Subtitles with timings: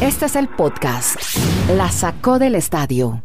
[0.00, 1.16] Este es el podcast.
[1.76, 3.22] La sacó del estadio.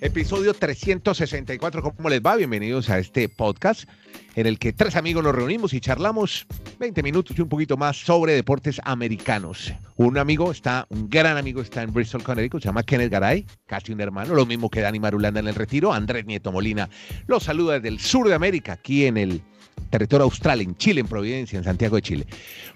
[0.00, 1.82] Episodio 364.
[1.82, 2.36] ¿Cómo les va?
[2.36, 3.88] Bienvenidos a este podcast
[4.34, 6.46] en el que tres amigos nos reunimos y charlamos
[6.78, 9.72] 20 minutos y un poquito más sobre deportes americanos.
[9.96, 13.92] Un amigo está, un gran amigo está en Bristol, Connecticut, se llama Kenneth Garay, casi
[13.92, 15.92] un hermano, lo mismo que Dani Marulanda en el retiro.
[15.92, 16.88] Andrés Nieto Molina
[17.26, 19.42] los saluda desde el sur de América, aquí en el
[19.90, 22.26] territorio austral, en Chile, en Providencia, en Santiago de Chile.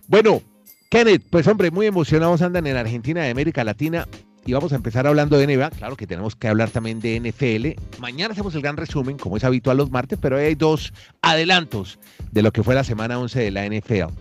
[0.08, 0.42] Bueno,
[0.90, 4.06] Kenneth, pues hombre, muy emocionados andan en Argentina de América Latina
[4.46, 5.70] y vamos a empezar hablando de NBA.
[5.70, 8.00] Claro que tenemos que hablar también de NFL.
[8.00, 11.98] Mañana hacemos el gran resumen, como es habitual los martes, pero hay dos adelantos
[12.30, 14.12] de lo que fue la semana 11 de la NFL.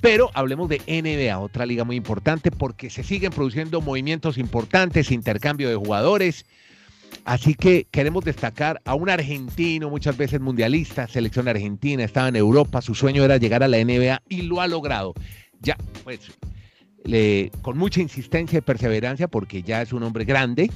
[0.00, 5.68] Pero hablemos de NBA, otra liga muy importante, porque se siguen produciendo movimientos importantes, intercambio
[5.68, 6.46] de jugadores.
[7.24, 12.82] Así que queremos destacar a un argentino, muchas veces mundialista, selección argentina, estaba en Europa,
[12.82, 15.14] su sueño era llegar a la NBA y lo ha logrado.
[15.60, 16.20] Ya, pues
[17.60, 20.70] con mucha insistencia y perseverancia porque ya es un hombre grande,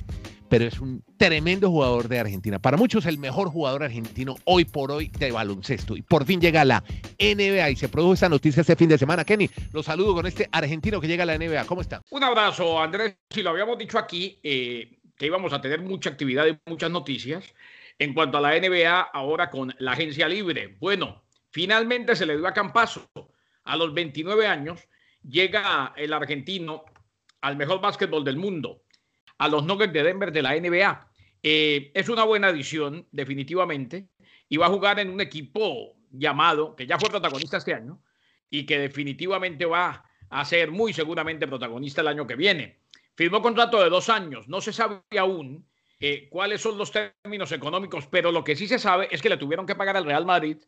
[0.50, 2.58] pero es un tremendo jugador de Argentina.
[2.58, 5.96] Para muchos el mejor jugador argentino hoy por hoy de baloncesto.
[5.96, 6.84] Y por fin llega a la
[7.18, 9.24] NBA y se produjo esta noticia este fin de semana.
[9.24, 11.64] Kenny, lo saludo con este argentino que llega a la NBA.
[11.64, 12.02] ¿Cómo está?
[12.10, 13.16] Un abrazo, Andrés.
[13.30, 17.54] Si lo habíamos dicho aquí, eh, que íbamos a tener mucha actividad y muchas noticias.
[17.98, 20.76] En cuanto a la NBA, ahora con la agencia libre.
[20.78, 23.10] Bueno, finalmente se le dio a Campaso
[23.64, 24.80] a los 29 años
[25.22, 26.84] llega el argentino
[27.40, 28.82] al mejor básquetbol del mundo,
[29.38, 31.10] a los Nuggets de Denver de la NBA.
[31.42, 34.08] Eh, es una buena adición, definitivamente,
[34.48, 38.02] y va a jugar en un equipo llamado, que ya fue protagonista este año,
[38.50, 42.80] y que definitivamente va a ser muy seguramente protagonista el año que viene.
[43.18, 48.06] Firmó contrato de dos años, no se sabe aún eh, cuáles son los términos económicos,
[48.06, 50.58] pero lo que sí se sabe es que le tuvieron que pagar al Real Madrid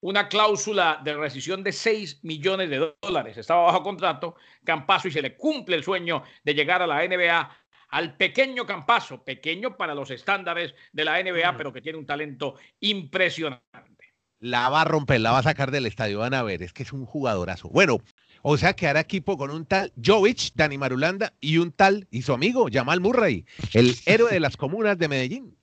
[0.00, 3.38] una cláusula de rescisión de 6 millones de dólares.
[3.38, 7.50] Estaba bajo contrato Campaso y se le cumple el sueño de llegar a la NBA
[7.88, 12.56] al pequeño Campaso, pequeño para los estándares de la NBA, pero que tiene un talento
[12.80, 14.12] impresionante.
[14.38, 16.82] La va a romper, la va a sacar del estadio, van a ver, es que
[16.82, 17.70] es un jugadorazo.
[17.70, 18.00] Bueno,
[18.42, 22.22] o sea que hará equipo con un tal Jovic, Dani Marulanda y un tal y
[22.22, 25.56] su amigo Jamal Murray, el héroe de las comunas de Medellín.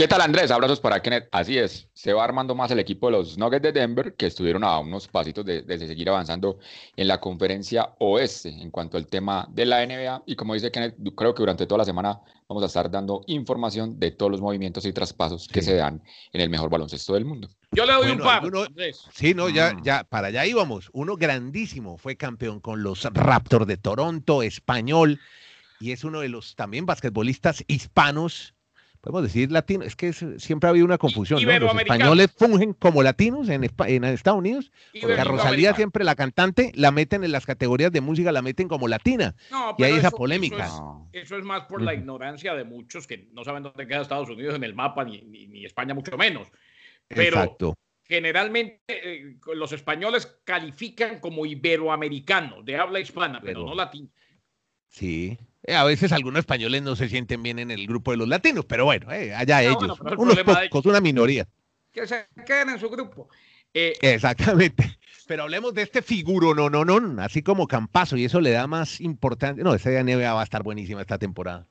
[0.00, 0.50] ¿Qué tal Andrés?
[0.50, 1.28] Abrazos para Kenneth.
[1.30, 4.64] Así es, se va armando más el equipo de los Nuggets de Denver, que estuvieron
[4.64, 6.58] a unos pasitos de, seguir avanzando
[6.96, 10.22] en la conferencia oeste en cuanto al tema de la NBA.
[10.24, 12.18] Y como dice Kenneth, creo que durante toda la semana
[12.48, 16.02] vamos a estar dando información de todos los movimientos y traspasos que se dan
[16.32, 17.50] en el mejor baloncesto del mundo.
[17.70, 18.42] Yo le doy un par.
[19.12, 19.82] sí, no, ya, mm.
[19.82, 20.88] ya, para allá íbamos.
[20.94, 25.20] Uno grandísimo, fue campeón con los Raptors de Toronto, español,
[25.78, 28.54] y es uno de los también basquetbolistas hispanos
[29.00, 31.58] podemos decir latino, es que siempre ha habido una confusión, ¿no?
[31.58, 36.72] Los españoles fungen como latinos en, en Estados Unidos, porque a Rosalía siempre la cantante
[36.74, 39.34] la meten en las categorías de música, la meten como latina,
[39.78, 40.68] y hay esa polémica.
[41.12, 44.54] Eso es, más por la ignorancia de muchos que no saben dónde queda Estados Unidos
[44.54, 46.48] en el mapa, ni, ni, España mucho menos.
[47.08, 47.56] Pero
[48.04, 54.08] generalmente eh, los españoles califican como iberoamericanos, de habla hispana, pero, pero no latino.
[54.90, 58.28] Sí, eh, a veces algunos españoles no se sienten bien en el grupo de los
[58.28, 61.46] latinos, pero bueno, eh, allá ellos, unos pocos, una minoría.
[61.92, 63.28] Que se queden en su grupo.
[63.74, 64.98] Eh, Exactamente.
[65.26, 68.66] Pero hablemos de este figuro, no, no, no, así como Campazo, y eso le da
[68.66, 69.62] más importancia.
[69.62, 71.66] No, esa NBA va a estar buenísima esta temporada.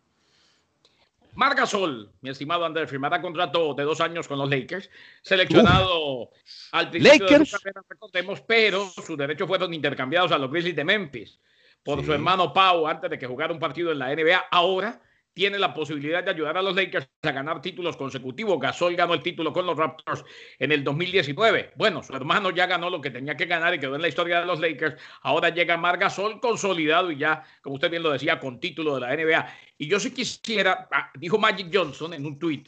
[1.36, 4.90] Marga Sol, mi estimado Andrés, firmará contrato de dos años con los Lakers,
[5.22, 6.32] seleccionado
[6.72, 7.40] al principio Lakers.
[7.40, 11.40] de su carrera, recordemos, pero sus derechos fueron intercambiados a los Grizzlies de Memphis
[11.84, 14.46] por su hermano Pau antes de que jugara un partido en la NBA.
[14.52, 15.02] Ahora
[15.34, 18.60] tiene la posibilidad de ayudar a los Lakers a ganar títulos consecutivos.
[18.60, 20.26] Gasol ganó el título con los Raptors
[20.58, 21.72] en el 2019.
[21.76, 24.42] Bueno, su hermano ya ganó lo que tenía que ganar y quedó en la historia
[24.42, 25.02] de los Lakers.
[25.22, 29.02] Ahora llega Mar Gasol consolidado y ya, como usted bien lo decía, con título de
[29.02, 29.54] la NBA.
[29.78, 32.64] Y yo sí quisiera, ah, dijo Magic Johnson en un tweet,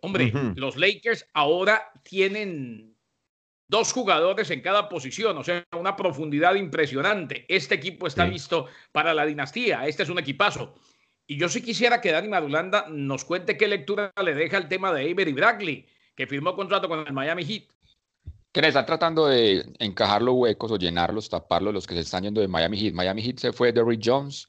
[0.00, 2.95] hombre, los Lakers ahora tienen
[3.68, 7.44] dos jugadores en cada posición, o sea, una profundidad impresionante.
[7.48, 10.74] Este equipo está listo para la dinastía, este es un equipazo.
[11.26, 14.92] Y yo sí quisiera que Dani Madulanda nos cuente qué lectura le deja el tema
[14.92, 17.64] de Avery Bradley, que firmó contrato con el Miami Heat.
[18.52, 22.40] Que está tratando de encajar los huecos o llenarlos, taparlos los que se están yendo
[22.40, 22.94] de Miami Heat.
[22.94, 24.48] Miami Heat se fue de Rick Jones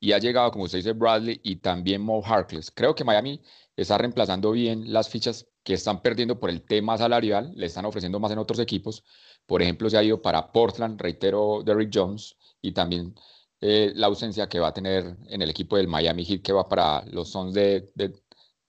[0.00, 2.70] y ha llegado, como usted dice, Bradley y también Mo Harkless.
[2.70, 3.40] Creo que Miami
[3.76, 8.20] está reemplazando bien las fichas que están perdiendo por el tema salarial, le están ofreciendo
[8.20, 9.02] más en otros equipos.
[9.46, 13.16] Por ejemplo, se ha ido para Portland, reitero, Derrick Jones, y también
[13.60, 16.68] eh, la ausencia que va a tener en el equipo del Miami Heat, que va
[16.68, 18.14] para los Suns de, de,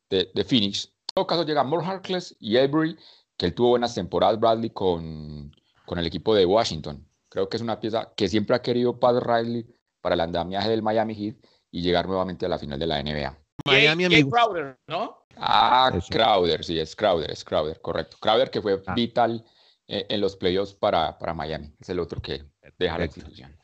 [0.10, 0.86] de, Phoenix.
[0.86, 2.98] En todo caso, llegan More Harkless y Avery,
[3.38, 5.56] que él tuvo buenas temporadas, Bradley, con,
[5.86, 7.08] con el equipo de Washington.
[7.30, 9.68] Creo que es una pieza que siempre ha querido Pat Riley
[10.02, 11.36] para el andamiaje del Miami Heat
[11.70, 13.38] y llegar nuevamente a la final de la NBA.
[13.68, 14.24] Miami.
[14.32, 15.26] Crowder, ¿no?
[15.39, 18.18] Ah, Crowder, sí, es Crowder, es Crowder, correcto.
[18.19, 18.94] Crowder que fue ah.
[18.94, 19.45] vital
[19.88, 21.74] eh, en los playoffs para, para Miami.
[21.80, 22.44] Es el otro que
[22.78, 23.57] deja la institución.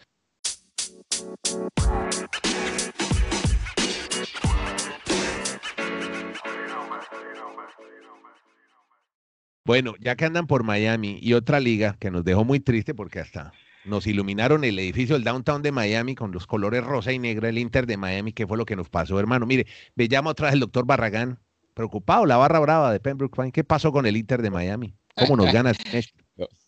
[9.66, 13.22] Bueno, ya que andan por Miami y otra liga que nos dejó muy triste porque
[13.22, 13.54] hasta
[13.86, 17.58] nos iluminaron el edificio del downtown de Miami con los colores rosa y negra, el
[17.58, 19.46] Inter de Miami, ¿qué fue lo que nos pasó, hermano?
[19.46, 21.40] Mire, me llama otra vez el doctor Barragán,
[21.74, 23.52] preocupado, la barra brava de Pembroke Pine.
[23.52, 24.96] ¿Qué pasó con el Inter de Miami?
[25.16, 25.74] ¿Cómo nos gana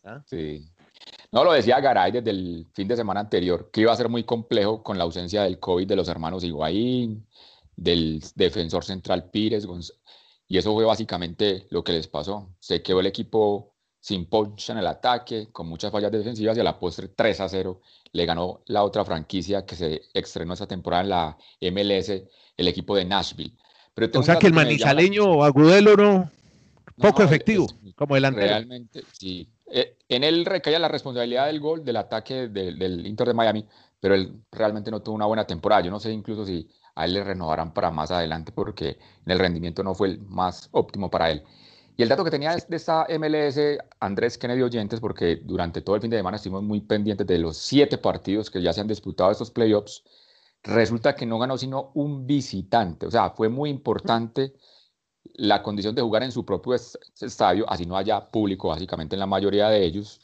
[0.04, 0.22] ¿Ah?
[0.26, 0.66] Sí.
[1.32, 4.24] No, lo decía Garay desde el fin de semana anterior, que iba a ser muy
[4.24, 7.28] complejo con la ausencia del COVID de los hermanos Higuaín,
[7.76, 9.68] del defensor central Pires,
[10.48, 12.56] y eso fue básicamente lo que les pasó.
[12.60, 16.64] Se quedó el equipo sin punch en el ataque, con muchas fallas defensivas y a
[16.64, 17.82] la postre 3 a 0
[18.12, 21.38] le ganó la otra franquicia que se estrenó esta temporada en la
[21.72, 22.10] MLS,
[22.56, 23.58] el equipo de Nashville.
[23.96, 26.30] Pero o sea que el manizaleño Agudelo no,
[26.98, 28.48] poco efectivo como delantero.
[28.48, 29.50] Realmente, sí.
[29.68, 33.66] Eh, en él recaía la responsabilidad del gol del ataque del Inter de Miami,
[34.00, 35.82] pero él realmente no tuvo una buena temporada.
[35.82, 39.40] Yo no sé incluso si a él le renovarán para más adelante porque en el
[39.40, 41.44] rendimiento no fue el más óptimo para él.
[41.98, 43.58] Y el dato que tenía de esta MLS,
[44.02, 47.56] Andrés Kennedy Oyentes, porque durante todo el fin de semana estuvimos muy pendientes de los
[47.56, 50.04] siete partidos que ya se han disputado estos playoffs,
[50.66, 53.06] resulta que no ganó sino un visitante.
[53.06, 54.54] O sea, fue muy importante
[55.36, 59.26] la condición de jugar en su propio estadio, así no haya público básicamente en la
[59.26, 60.22] mayoría de ellos.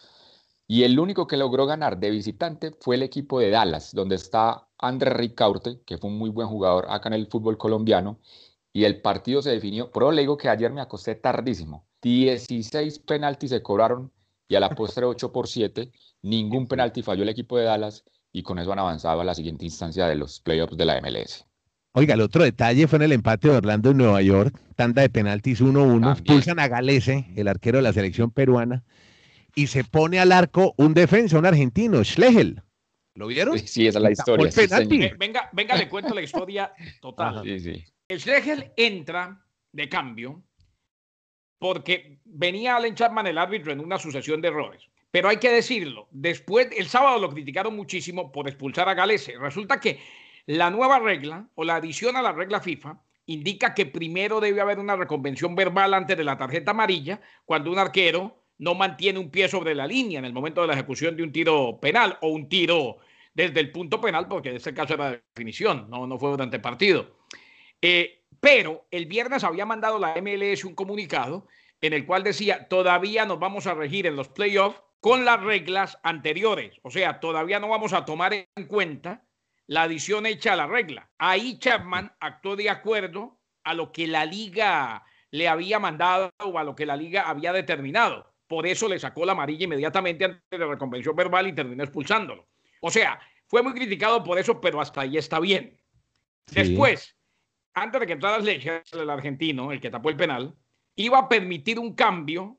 [0.67, 4.67] Y el único que logró ganar de visitante fue el equipo de Dallas, donde está
[4.77, 8.19] André Ricaurte, que fue un muy buen jugador acá en el fútbol colombiano.
[8.73, 11.85] Y el partido se definió, pero le digo que ayer me acosté tardísimo.
[12.01, 14.11] 16 penaltis se cobraron
[14.47, 15.91] y a la postre 8 por 7.
[16.21, 19.65] Ningún penalti falló el equipo de Dallas y con eso han avanzado a la siguiente
[19.65, 21.45] instancia de los playoffs de la MLS.
[21.93, 25.09] Oiga, el otro detalle fue en el empate de Orlando en Nueva York, tanda de
[25.09, 28.83] penaltis 1-1, expulsan a Galese, el arquero de la selección peruana,
[29.55, 32.61] y se pone al arco un defensa, un argentino, Schlegel.
[33.15, 33.59] ¿Lo vieron?
[33.59, 34.49] Sí, esa es la historia.
[35.17, 37.45] venga, venga, le cuento la historia total.
[37.45, 40.41] El Schlegel entra de cambio
[41.59, 44.81] porque venía Allen Chapman, el árbitro, en una sucesión de errores.
[45.11, 49.37] Pero hay que decirlo, después, el sábado lo criticaron muchísimo por expulsar a Galese.
[49.37, 49.99] Resulta que
[50.45, 54.79] la nueva regla o la adición a la regla FIFA indica que primero debe haber
[54.79, 59.47] una reconvención verbal antes de la tarjeta amarilla cuando un arquero no mantiene un pie
[59.47, 62.47] sobre la línea en el momento de la ejecución de un tiro penal o un
[62.47, 62.97] tiro
[63.33, 66.61] desde el punto penal, porque en este caso era definición, no, no fue durante el
[66.61, 67.15] partido.
[67.81, 71.47] Eh, pero el viernes había mandado la MLS un comunicado
[71.81, 75.97] en el cual decía, todavía nos vamos a regir en los playoffs con las reglas
[76.03, 79.25] anteriores, o sea, todavía no vamos a tomar en cuenta
[79.65, 81.09] la adición hecha a la regla.
[81.17, 86.63] Ahí Chapman actuó de acuerdo a lo que la liga le había mandado o a
[86.63, 88.31] lo que la liga había determinado.
[88.47, 92.47] Por eso le sacó la amarilla inmediatamente antes de la reconvención verbal y terminó expulsándolo.
[92.81, 95.81] O sea, fue muy criticado por eso, pero hasta ahí está bien.
[96.51, 97.17] Después,
[97.73, 100.53] antes de que entrara el argentino, el que tapó el penal,
[100.95, 102.57] iba a permitir un cambio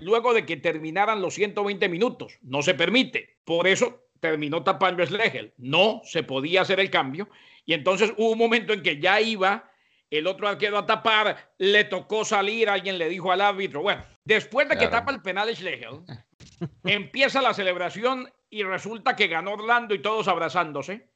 [0.00, 2.38] luego de que terminaran los 120 minutos.
[2.42, 3.38] No se permite.
[3.44, 5.54] Por eso terminó tapando Schlegel.
[5.56, 7.28] No se podía hacer el cambio.
[7.64, 9.70] Y entonces hubo un momento en que ya iba
[10.10, 14.68] el otro arquero a tapar, le tocó salir, alguien le dijo al árbitro, bueno, después
[14.68, 16.00] de que tapa el penal Schlegel,
[16.84, 21.08] empieza la celebración y resulta que ganó Orlando y todos abrazándose.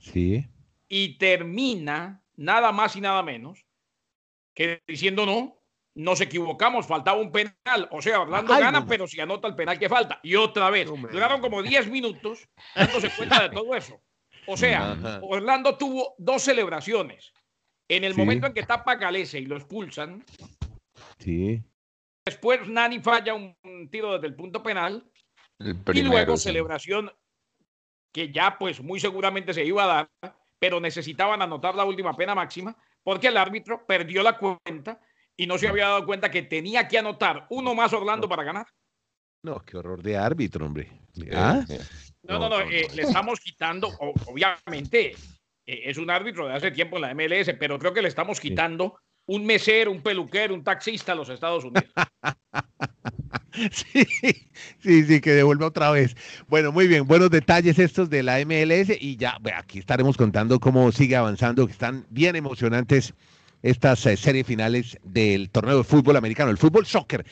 [0.00, 0.48] Sí.
[0.88, 3.66] Y termina nada más y nada menos
[4.54, 5.57] que diciendo no,
[5.98, 7.88] nos equivocamos, faltaba un penal.
[7.90, 10.20] O sea, Orlando gana, pero si anota el penal que falta.
[10.22, 14.00] Y otra vez, duraron como 10 minutos dándose cuenta de todo eso.
[14.46, 17.32] O sea, Orlando tuvo dos celebraciones.
[17.88, 20.24] En el momento en que tapa Galese y lo expulsan,
[21.18, 21.64] sí.
[22.24, 23.56] después Nani falla un,
[23.90, 25.04] tiro desde el punto penal
[25.58, 27.10] y luego celebración
[28.12, 32.34] que ya pues muy seguramente se iba a dar, pero necesitaban anotar la última pena
[32.34, 35.00] máxima porque el árbitro perdió la cuenta
[35.38, 38.66] y no se había dado cuenta que tenía que anotar uno más Orlando para ganar.
[39.44, 40.90] No, qué horror de árbitro, hombre.
[41.32, 41.64] ¿Ah?
[42.24, 43.88] No, no, no, eh, le estamos quitando,
[44.26, 45.14] obviamente,
[45.64, 48.40] eh, es un árbitro de hace tiempo en la MLS, pero creo que le estamos
[48.40, 51.88] quitando un mesero, un peluquero, un taxista a los Estados Unidos.
[53.70, 54.04] sí,
[54.80, 56.16] sí, sí, que devuelva otra vez.
[56.48, 60.90] Bueno, muy bien, buenos detalles estos de la MLS y ya aquí estaremos contando cómo
[60.90, 63.14] sigue avanzando, que están bien emocionantes
[63.62, 67.24] estas eh, series finales del torneo de fútbol americano, el fútbol soccer.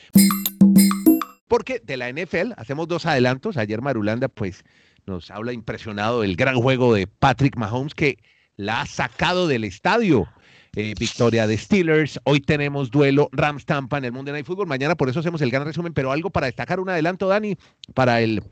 [1.47, 3.57] porque de la NFL hacemos dos adelantos.
[3.57, 4.63] Ayer Marulanda pues
[5.05, 8.17] nos habla impresionado del gran juego de Patrick Mahomes que
[8.57, 10.27] la ha sacado del estadio.
[10.75, 12.19] Eh, victoria de Steelers.
[12.23, 14.67] Hoy tenemos duelo Rams Tampa en el Monday Night Football.
[14.67, 17.57] Mañana por eso hacemos el gran resumen, pero algo para destacar, un adelanto, Dani,
[17.95, 18.43] para el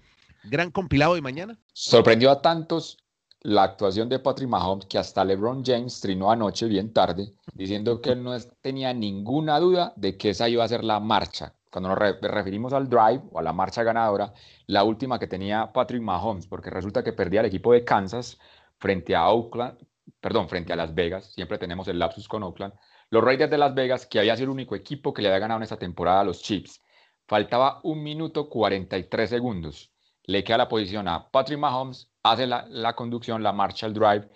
[0.46, 1.60] gran compilado de mañana.
[1.74, 2.98] Sorprendió a tantos
[3.46, 8.16] la actuación de Patrick Mahomes que hasta LeBron James trinó anoche bien tarde diciendo que
[8.16, 11.54] no tenía ninguna duda de que esa iba a ser la marcha.
[11.70, 14.34] Cuando nos referimos al drive o a la marcha ganadora,
[14.66, 18.40] la última que tenía Patrick Mahomes, porque resulta que perdía el equipo de Kansas
[18.80, 19.78] frente a Oakland,
[20.20, 22.74] perdón, frente a Las Vegas, siempre tenemos el lapsus con Oakland,
[23.12, 25.60] los Raiders de Las Vegas, que había sido el único equipo que le había ganado
[25.60, 26.82] en esta temporada a los Chiefs.
[27.28, 29.95] Faltaba un minuto 43 segundos.
[30.27, 34.29] Le queda la posición a Patrick Mahomes, hace la, conducción, la marcha, el drive,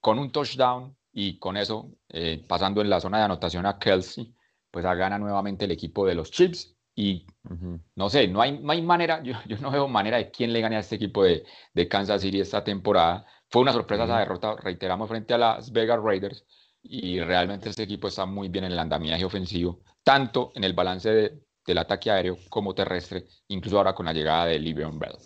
[0.00, 4.34] con un touchdown y con eso, eh, pasando en la zona de anotación a Kelsey,
[4.70, 6.74] pues gana nuevamente el equipo de los Chiefs.
[6.94, 7.26] Y
[7.94, 10.60] no sé, no hay, no hay manera, yo, yo, no veo manera de quién le
[10.60, 13.24] gane a este equipo de, de Kansas City esta temporada.
[13.48, 16.44] Fue una sorpresa esa derrota, reiteramos, frente a las Vegas Raiders.
[16.82, 21.40] Y realmente este equipo está muy bien en el andamiaje ofensivo, tanto en el balance
[21.68, 25.16] del ataque aéreo como terrestre, incluso ahora con la llegada de Livion Bell.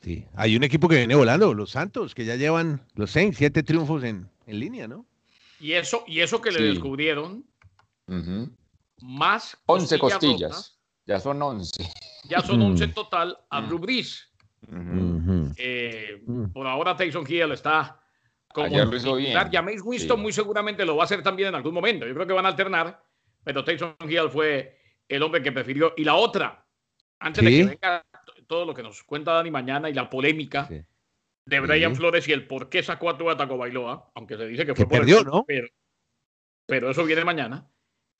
[0.00, 3.62] Sí, hay un equipo que viene volando, los Santos, que ya llevan los seis, siete
[3.62, 5.04] triunfos en, en línea, ¿no?
[5.58, 7.44] Y eso, y eso que le descubrieron,
[9.02, 11.84] más 11 costillas, ya son 11.
[12.28, 13.84] Ya son 11 en total a Drew
[15.56, 18.00] eh, por ahora Tyson Hill está
[18.52, 22.06] como James Winston muy seguramente lo va a hacer también en algún momento.
[22.06, 23.02] Yo creo que van a alternar,
[23.42, 24.79] pero Tyson Hill fue
[25.10, 25.92] el hombre que prefirió.
[25.96, 26.64] Y la otra,
[27.18, 28.04] antes de que venga
[28.46, 32.46] todo lo que nos cuenta Dani mañana y la polémica de Brian Flores y el
[32.46, 35.44] por qué sacó a Tua Taco Bailoa, aunque se dice que fue por perdió, ¿no?
[36.66, 37.68] Pero, eso viene mañana.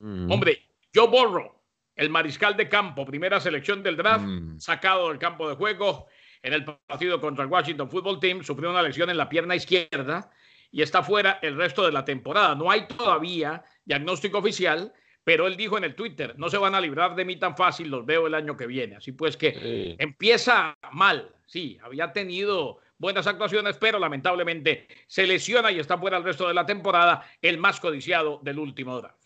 [0.00, 0.30] Mm.
[0.30, 1.62] Hombre, Joe Borro,
[1.94, 4.59] el mariscal de campo, primera selección del draft, mm.
[4.59, 6.09] sacado del campo de juego
[6.42, 10.32] en el partido contra el Washington Football Team, sufrió una lesión en la pierna izquierda
[10.73, 12.56] y está fuera el resto de la temporada.
[12.56, 14.92] No hay todavía diagnóstico oficial,
[15.25, 17.89] pero él dijo en el Twitter, no se van a librar de mí tan fácil,
[17.89, 18.97] los veo el año que viene.
[18.97, 25.79] Así pues que empieza mal, sí, había tenido buenas actuaciones, pero lamentablemente se lesiona y
[25.79, 29.21] está fuera el resto de la temporada, el más codiciado del último draft.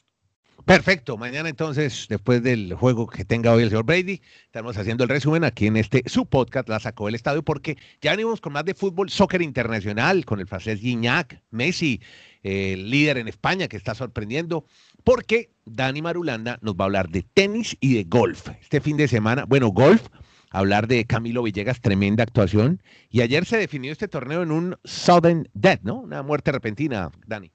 [0.65, 1.19] Perfecto.
[1.19, 5.45] Mañana entonces, después del juego que tenga hoy el señor Brady, estamos haciendo el resumen
[5.45, 8.73] aquí en este su podcast, la sacó del estadio, porque ya venimos con más de
[8.73, 12.01] fútbol, soccer internacional, con el francés Guignac, Messi,
[12.43, 14.65] el líder en España que está sorprendiendo,
[15.05, 18.49] porque Dani Marulanda nos va a hablar de tenis y de golf.
[18.61, 20.09] Este fin de semana, bueno, golf,
[20.51, 22.83] hablar de Camilo Villegas, tremenda actuación.
[23.11, 26.01] Y ayer se definió este torneo en un sudden death, ¿no?
[26.01, 27.53] Una muerte repentina, Dani.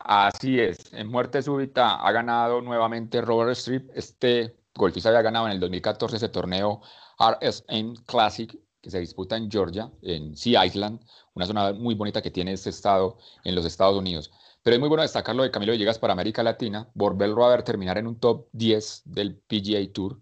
[0.00, 3.90] Así es, en muerte súbita ha ganado nuevamente Robert Strip.
[3.94, 6.80] Este golfista había ganado en el 2014 ese torneo
[7.18, 11.00] RSM Classic que se disputa en Georgia, en Sea Island,
[11.34, 14.30] una zona muy bonita que tiene este estado en los Estados Unidos.
[14.68, 17.62] Pero es muy bueno destacar lo de Camilo Villegas para América Latina, volverlo a ver
[17.62, 20.20] terminar en un top 10 del PGA Tour.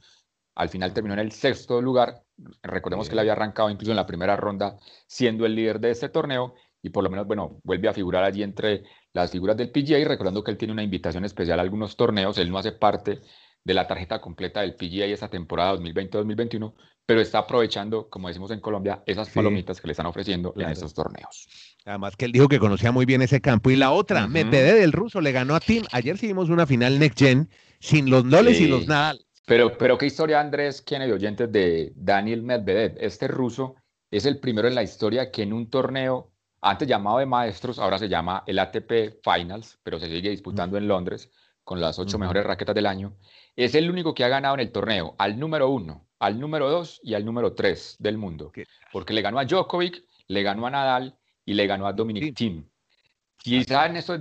[0.55, 2.23] Al final terminó en el sexto lugar.
[2.63, 6.11] Recordemos que él había arrancado incluso en la primera ronda siendo el líder de este
[6.11, 10.07] torneo y por lo menos, bueno, vuelve a figurar allí entre las figuras del PGA,
[10.07, 13.23] recordando que él tiene una invitación especial a algunos torneos, él no hace parte
[13.65, 16.73] de la tarjeta completa del PGA esta temporada 2020-2021,
[17.07, 20.93] pero está aprovechando, como decimos en Colombia, esas palomitas que le están ofreciendo en esos
[20.93, 21.49] torneos.
[21.85, 23.71] Además que él dijo que conocía muy bien ese campo.
[23.71, 25.85] Y la otra, Medvedev del ruso le ganó a Tim.
[25.93, 27.49] Ayer sí vimos una final Next Gen
[27.79, 29.25] sin los Noles y los Nadal.
[29.47, 32.97] Pero, pero qué historia, Andrés, quién de oyentes de Daniel Medvedev.
[32.99, 33.77] Este ruso
[34.11, 37.99] es el primero en la historia que en un torneo antes llamado de maestros, ahora
[37.99, 41.31] se llama el ATP Finals, pero se sigue disputando en Londres
[41.67, 43.17] con las ocho mejores raquetas del año.
[43.57, 47.01] Es el único que ha ganado en el torneo al número uno, al número dos
[47.03, 48.53] y al número tres del mundo.
[48.93, 52.69] Porque le ganó a Djokovic, le ganó a Nadal y le ganó a Dominic Thiem.
[53.37, 54.17] Quizá en esto,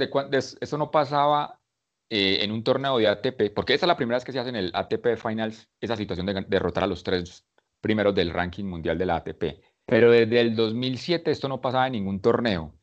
[0.59, 1.61] eso no pasaba
[2.09, 4.49] eh, en un torneo de ATP, porque esa es la primera vez que se hace
[4.49, 7.45] en el ATP Finals, esa situación de derrotar a los tres
[7.79, 9.61] primeros del ranking mundial de la ATP.
[9.85, 12.73] Pero desde el 2007 esto no pasaba en ningún torneo.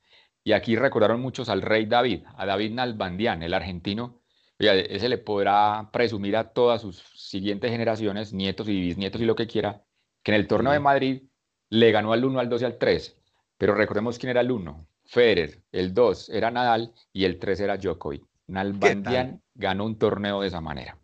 [0.44, 4.21] Y aquí recordaron muchos al rey David, a David Nalbandián, el argentino.
[4.68, 9.46] Ese le podrá presumir a todas sus siguientes generaciones, nietos y bisnietos y lo que
[9.46, 9.82] quiera,
[10.22, 11.22] que en el torneo de Madrid
[11.68, 13.16] le ganó al 1, al 2 y al 3.
[13.58, 14.86] Pero recordemos quién era el 1.
[15.04, 18.22] Federer, el 2 era Nadal y el 3 era Djokovic.
[18.46, 20.96] Nalbandián ganó un torneo de esa manera.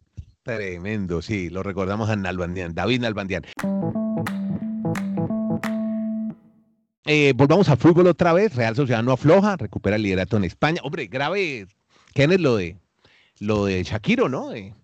[0.43, 3.45] Tremendo, sí, lo recordamos a Nalbandián, David Nalbandián.
[7.05, 8.55] Eh, volvamos a fútbol otra vez.
[8.55, 10.81] Real Sociedad no afloja, recupera el liderato en España.
[10.85, 11.67] Hombre, grave,
[12.13, 12.77] ¿quién es lo de
[13.41, 14.51] lo de Shakiro, no?
[14.51, 14.75] De,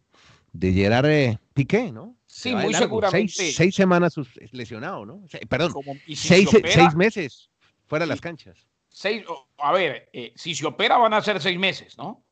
[0.52, 2.16] de Gerard eh, Piqué, ¿no?
[2.26, 3.52] Sí, muy seguramente.
[3.52, 4.14] Seis, semanas
[4.50, 5.25] lesionado, ¿no?
[5.49, 5.73] Perdón,
[6.14, 6.49] seis,
[6.96, 7.50] meses
[7.87, 8.66] fuera de las canchas.
[8.88, 9.25] Seis,
[9.58, 12.25] a ver, eh, si se opera van a ser seis meses, ¿no?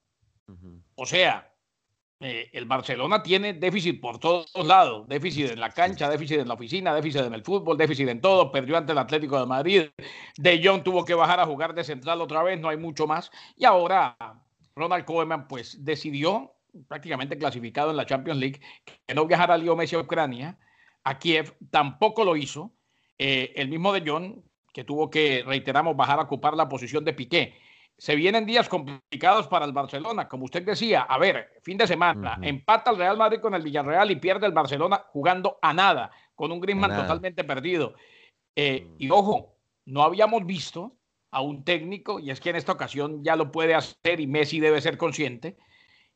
[0.96, 1.52] O sea,
[2.24, 6.54] eh, el Barcelona tiene déficit por todos lados, déficit en la cancha, déficit en la
[6.54, 9.82] oficina, déficit en el fútbol, déficit en todo, perdió ante el Atlético de Madrid,
[10.36, 13.30] De Jong tuvo que bajar a jugar de central otra vez, no hay mucho más,
[13.56, 14.16] y ahora
[14.74, 16.54] Ronald Koeman pues decidió,
[16.88, 18.60] prácticamente clasificado en la Champions League,
[19.06, 20.58] que no viajara Leo Messi a Ucrania,
[21.04, 22.72] a Kiev, tampoco lo hizo,
[23.18, 27.12] eh, el mismo De Jong, que tuvo que, reiteramos, bajar a ocupar la posición de
[27.12, 27.54] Piqué
[28.02, 30.26] se vienen días complicados para el Barcelona.
[30.28, 34.10] Como usted decía, a ver, fin de semana, empata el Real Madrid con el Villarreal
[34.10, 37.94] y pierde el Barcelona jugando a nada, con un Griezmann totalmente perdido.
[38.56, 38.94] Eh, mm.
[38.98, 40.96] Y ojo, no habíamos visto
[41.32, 44.60] a un técnico, y es que en esta ocasión ya lo puede hacer y Messi
[44.60, 45.56] debe ser consciente,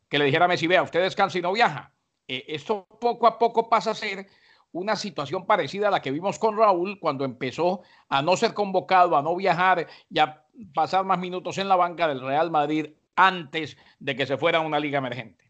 [0.08, 1.92] que le dijera a Messi, vea, usted descansa y no viaja.
[2.28, 4.26] Eh, esto poco a poco pasa a ser
[4.72, 7.80] una situación parecida a la que vimos con Raúl cuando empezó
[8.10, 10.44] a no ser convocado, a no viajar y a
[10.74, 14.60] pasar más minutos en la banca del Real Madrid antes de que se fuera a
[14.62, 15.44] una liga emergente.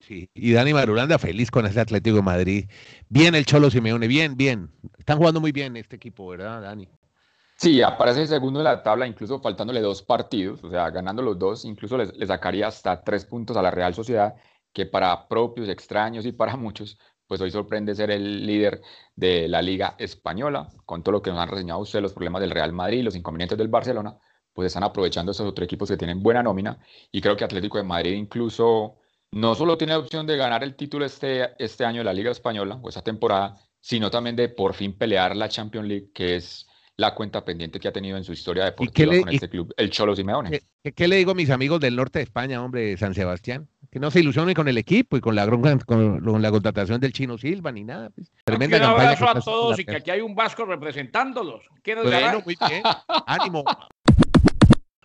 [0.00, 2.70] Sí, y Dani Marulanda feliz con ese Atlético de Madrid.
[3.08, 4.70] Bien el Cholo Simeone, bien, bien.
[4.98, 6.88] Están jugando muy bien este equipo, ¿verdad, Dani?
[7.60, 11.64] Sí, aparece segundo en la tabla, incluso faltándole dos partidos, o sea, ganando los dos,
[11.64, 14.36] incluso le sacaría hasta tres puntos a la Real Sociedad,
[14.72, 16.98] que para propios, extraños y para muchos
[17.28, 18.80] pues hoy sorprende ser el líder
[19.14, 22.50] de la Liga Española, con todo lo que nos han reseñado ustedes, los problemas del
[22.50, 24.16] Real Madrid, los inconvenientes del Barcelona,
[24.52, 26.78] pues están aprovechando esos otros equipos que tienen buena nómina.
[27.12, 28.96] Y creo que Atlético de Madrid incluso
[29.30, 32.30] no solo tiene la opción de ganar el título este, este año de la Liga
[32.30, 36.66] Española o esta temporada, sino también de por fin pelear la Champions League, que es
[36.98, 40.14] la cuenta pendiente que ha tenido en su historia deportiva con este club, el Cholo
[40.14, 40.62] Simeone.
[40.82, 43.68] ¿qué, ¿qué, le digo a mis amigos del norte de España, hombre, San Sebastián?
[43.90, 45.46] que no se ilusionen con el equipo y con la,
[45.86, 48.10] con, la contratación del chino Silva ni nada.
[48.10, 48.30] Pues.
[48.44, 51.62] Tremenda un abrazo a todos y que aquí hay un vasco representándolos.
[51.84, 52.82] Bueno, muy bien.
[53.26, 53.64] Ánimo.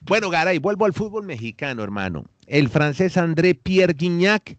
[0.01, 2.25] Bueno, Garay, vuelvo al fútbol mexicano, hermano.
[2.45, 4.58] El francés André Pierre Guignac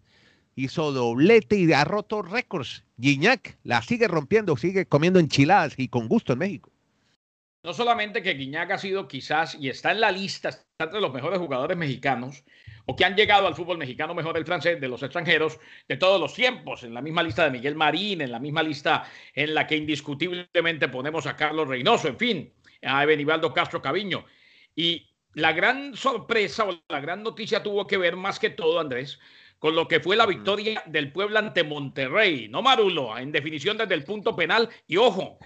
[0.55, 2.83] hizo doblete y ha roto récords.
[2.97, 6.71] Guignac la sigue rompiendo, sigue comiendo enchiladas y con gusto en México.
[7.65, 11.11] No solamente que Guignac ha sido quizás y está en la lista, está entre los
[11.11, 12.43] mejores jugadores mexicanos,
[12.85, 16.21] o que han llegado al fútbol mexicano mejor el francés de los extranjeros de todos
[16.21, 19.65] los tiempos, en la misma lista de Miguel Marín, en la misma lista en la
[19.65, 24.25] que indiscutiblemente ponemos a Carlos Reynoso, en fin, a Benibaldo Castro Caviño.
[24.75, 29.19] Y la gran sorpresa o la gran noticia tuvo que ver más que todo, Andrés,
[29.57, 33.95] con lo que fue la victoria del pueblo ante Monterrey, no Marulo, en definición desde
[33.95, 34.69] el punto penal.
[34.85, 35.39] Y ojo,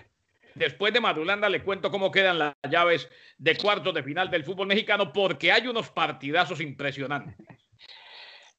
[0.56, 4.68] Después de Madulanda le cuento cómo quedan las llaves de cuartos de final del fútbol
[4.68, 7.36] mexicano porque hay unos partidazos impresionantes.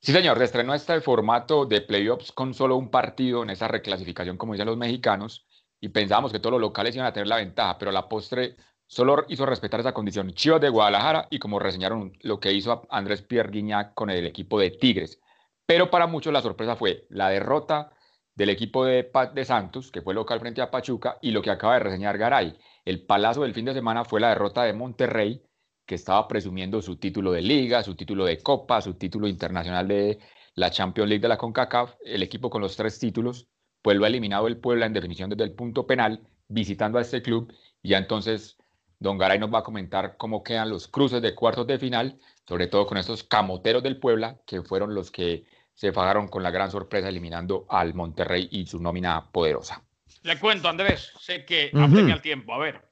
[0.02, 4.54] Sí, señor, reestrenó este formato de playoffs con solo un partido en esa reclasificación, como
[4.54, 5.46] dicen los mexicanos,
[5.78, 9.24] y pensábamos que todos los locales iban a tener la ventaja, pero la postre solo
[9.28, 13.50] hizo respetar esa condición Chivas de Guadalajara y como reseñaron lo que hizo Andrés Pierre
[13.50, 15.20] Guignac con el equipo de Tigres.
[15.66, 17.92] Pero para muchos la sorpresa fue la derrota
[18.40, 21.74] del equipo de, de Santos, que fue local frente a Pachuca, y lo que acaba
[21.74, 22.56] de reseñar Garay.
[22.86, 25.42] El palazo del fin de semana fue la derrota de Monterrey,
[25.84, 30.20] que estaba presumiendo su título de liga, su título de copa, su título internacional de
[30.54, 33.46] la Champions League de la CONCACAF, el equipo con los tres títulos,
[33.82, 37.20] pues lo ha eliminado el Puebla en definición desde el punto penal, visitando a este
[37.20, 38.56] club, y ya entonces
[39.00, 42.68] Don Garay nos va a comentar cómo quedan los cruces de cuartos de final, sobre
[42.68, 45.44] todo con estos camoteros del Puebla, que fueron los que
[45.80, 49.82] se pagaron con la gran sorpresa eliminando al Monterrey y su nómina poderosa.
[50.24, 52.52] Le cuento, Andrés, sé que uh el tiempo.
[52.52, 52.86] A ver,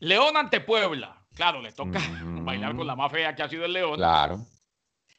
[0.00, 1.24] León ante Puebla.
[1.34, 1.98] Claro, le toca
[2.42, 3.96] bailar con la más fea que ha sido el León.
[3.96, 4.44] Claro.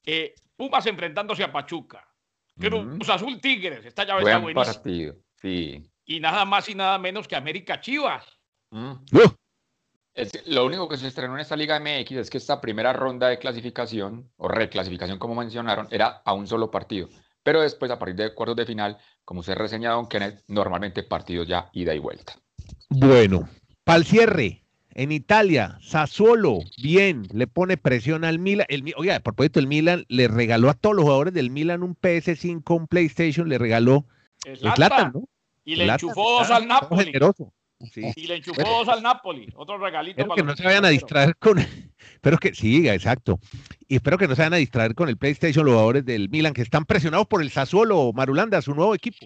[0.06, 2.08] Eh, Pumas enfrentándose a Pachuca.
[2.60, 3.84] Cruz Azul Tigres.
[3.84, 4.71] Esta llave está buenísima.
[4.71, 5.84] partido, sí.
[6.06, 8.39] Y nada más y nada menos que América Chivas
[10.45, 13.39] lo único que se estrenó en esta Liga MX es que esta primera ronda de
[13.39, 17.10] clasificación, o reclasificación como mencionaron, era a un solo partido.
[17.43, 21.04] Pero después, a partir de cuartos de final, como se ha reseñado Don Kenneth, normalmente
[21.04, 22.36] partidos ya ida y vuelta.
[22.89, 23.49] Bueno,
[23.84, 28.67] para el cierre, en Italia, Sassuolo, bien, le pone presión al Milan.
[28.69, 31.95] El, oiga, por supuesto, el Milan le regaló a todos los jugadores del Milan un
[31.95, 34.06] PS5, un PlayStation, le regaló
[34.45, 35.28] el, plata, ¿no?
[35.65, 37.06] Y le enchufó dos al Napoli.
[37.06, 37.52] Generoso.
[37.96, 40.22] Y le enchufó dos al Napoli, otro regalito.
[40.22, 41.60] Espero que no se vayan a distraer con.
[41.60, 43.39] Espero que sí, exacto.
[43.88, 46.54] Y espero que no se vayan a distraer con el PlayStation los jugadores del Milan
[46.54, 49.26] que están presionados por el Sassuolo, Marulanda, su nuevo equipo.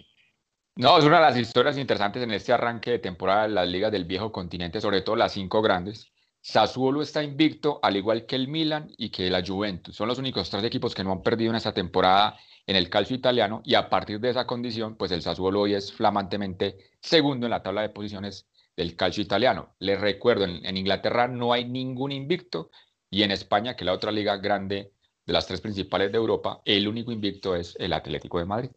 [0.76, 3.91] No, es una de las historias interesantes en este arranque de temporada de las ligas
[3.91, 6.12] del viejo continente, sobre todo las cinco grandes.
[6.47, 9.93] Sassuolo está invicto, al igual que el Milan y que la Juventus.
[9.93, 13.17] Son los únicos tres equipos que no han perdido en esta temporada en el calcio
[13.17, 17.49] italiano y a partir de esa condición, pues el Sassuolo hoy es flamantemente segundo en
[17.49, 19.75] la tabla de posiciones del calcio italiano.
[19.79, 22.71] Les recuerdo, en, Inglaterra no hay ningún invicto
[23.12, 24.93] y en España, que es la otra liga grande
[25.25, 28.69] de las tres principales de Europa, el único invicto es el Atlético de Madrid.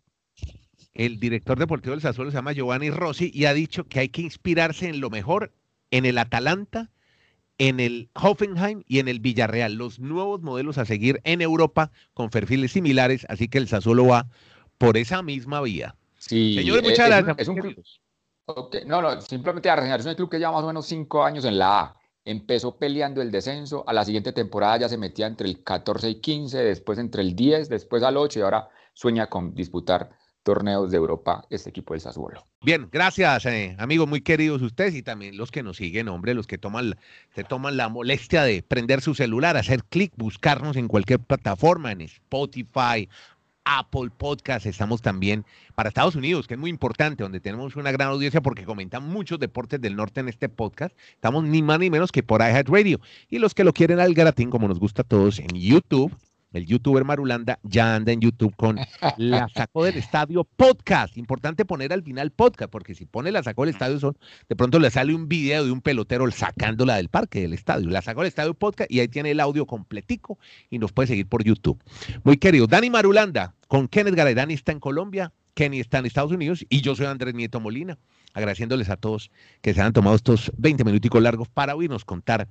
[0.93, 4.23] El director deportivo del Sassuolo se llama Giovanni Rossi y ha dicho que hay que
[4.23, 5.53] inspirarse en lo mejor
[5.93, 6.91] en el Atalanta,
[7.61, 12.31] en el Hoffenheim y en el Villarreal, los nuevos modelos a seguir en Europa con
[12.31, 14.29] perfiles similares, así que el Sassuolo va
[14.79, 15.95] por esa misma vía.
[16.17, 17.51] Sí, Señores, muchas gracias.
[18.87, 21.45] No, no, simplemente a reseñar, es un club que lleva más o menos cinco años
[21.45, 21.97] en la A.
[22.25, 26.15] Empezó peleando el descenso, a la siguiente temporada ya se metía entre el 14 y
[26.15, 30.11] 15, después entre el 10, después al 8 y ahora sueña con disputar
[30.43, 32.47] torneos de Europa este equipo del Sassuolo.
[32.63, 36.47] Bien, gracias, eh, amigos muy queridos ustedes y también los que nos siguen, hombre, los
[36.47, 36.97] que toman,
[37.35, 42.03] se toman la molestia de prender su celular, hacer clic, buscarnos en cualquier plataforma, en
[42.03, 43.09] Spotify,
[43.65, 48.09] Apple Podcast, estamos también para Estados Unidos, que es muy importante, donde tenemos una gran
[48.09, 50.97] audiencia porque comentan muchos deportes del norte en este podcast.
[51.13, 54.51] Estamos ni más ni menos que por Radio Y los que lo quieren al gratín,
[54.51, 56.13] como nos gusta a todos, en YouTube,
[56.53, 58.79] el youtuber Marulanda ya anda en YouTube con
[59.17, 61.17] La Sacó del Estadio Podcast.
[61.17, 64.79] Importante poner al final podcast, porque si pone La Sacó del Estadio, son, de pronto
[64.79, 67.89] le sale un video de un pelotero sacándola del parque, del estadio.
[67.91, 70.39] La Sacó del Estadio Podcast y ahí tiene el audio completico
[70.71, 71.83] y nos puede seguir por YouTube.
[72.25, 74.35] Muy querido, Dani Marulanda con Kenneth Garay.
[74.35, 77.99] Dani está en Colombia, Kenny está en Estados Unidos y yo soy Andrés Nieto Molina,
[78.33, 82.49] agradeciéndoles a todos que se han tomado estos 20 minuticos largos para oírnos contar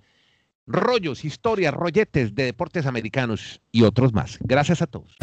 [0.69, 4.37] rollos, historias, rolletes de deportes americanos y otros más.
[4.39, 5.17] Gracias a todos.